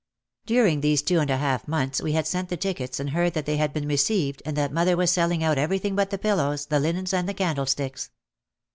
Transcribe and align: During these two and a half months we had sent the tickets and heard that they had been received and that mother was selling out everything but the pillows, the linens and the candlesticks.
During 0.47 0.81
these 0.81 1.03
two 1.03 1.19
and 1.19 1.29
a 1.29 1.37
half 1.37 1.67
months 1.67 2.01
we 2.01 2.13
had 2.13 2.25
sent 2.25 2.49
the 2.49 2.57
tickets 2.57 2.99
and 2.99 3.11
heard 3.11 3.35
that 3.35 3.45
they 3.45 3.57
had 3.57 3.71
been 3.71 3.87
received 3.87 4.41
and 4.47 4.57
that 4.57 4.73
mother 4.73 4.97
was 4.97 5.11
selling 5.11 5.43
out 5.43 5.59
everything 5.59 5.95
but 5.95 6.09
the 6.09 6.17
pillows, 6.17 6.65
the 6.65 6.79
linens 6.79 7.13
and 7.13 7.29
the 7.29 7.35
candlesticks. 7.35 8.09